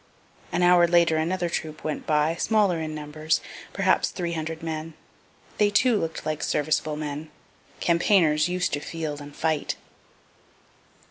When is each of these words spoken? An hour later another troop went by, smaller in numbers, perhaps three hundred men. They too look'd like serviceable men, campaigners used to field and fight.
An 0.51 0.63
hour 0.63 0.87
later 0.87 1.17
another 1.17 1.47
troop 1.47 1.83
went 1.83 2.07
by, 2.07 2.33
smaller 2.33 2.79
in 2.81 2.95
numbers, 2.95 3.39
perhaps 3.71 4.09
three 4.09 4.31
hundred 4.33 4.63
men. 4.63 4.95
They 5.59 5.69
too 5.69 5.95
look'd 5.95 6.25
like 6.25 6.41
serviceable 6.41 6.95
men, 6.97 7.29
campaigners 7.81 8.49
used 8.49 8.73
to 8.73 8.79
field 8.79 9.21
and 9.21 9.35
fight. 9.35 9.75